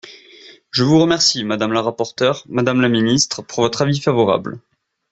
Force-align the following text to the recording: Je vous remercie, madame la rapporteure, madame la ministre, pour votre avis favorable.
Je 0.71 0.83
vous 0.83 0.99
remercie, 0.99 1.43
madame 1.43 1.73
la 1.73 1.83
rapporteure, 1.83 2.43
madame 2.49 2.81
la 2.81 2.89
ministre, 2.89 3.43
pour 3.43 3.59
votre 3.61 3.83
avis 3.83 3.99
favorable. 4.01 4.59